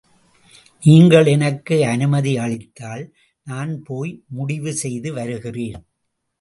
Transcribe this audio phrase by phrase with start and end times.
[0.83, 3.03] நீங்கள் எனக்கு அனுமதி அளித்தால்,
[3.47, 5.81] நான் போய் முடிவு செய்து வருகிறேன்.